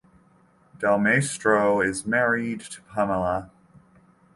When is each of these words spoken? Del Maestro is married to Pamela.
Del 0.79 0.97
Maestro 0.97 1.79
is 1.79 2.07
married 2.07 2.61
to 2.61 2.81
Pamela. 2.91 3.51